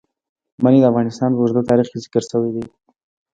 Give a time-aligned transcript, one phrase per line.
[0.63, 2.65] منی د افغانستان په اوږده تاریخ کې ذکر شوی دی.